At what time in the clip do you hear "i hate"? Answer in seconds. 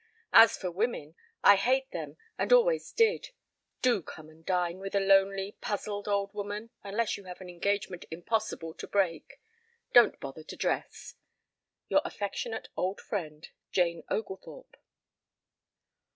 1.43-1.91